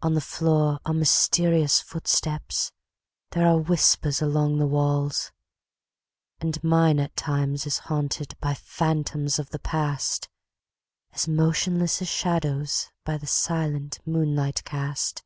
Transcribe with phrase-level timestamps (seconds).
[0.00, 2.70] On the floor are mysterious footsteps,
[3.32, 5.32] There are whispers along the walls!
[6.40, 10.28] And mine at times is haunted By phantoms of the Past
[11.14, 15.24] As motionless as shadows By the silent moonlight cast.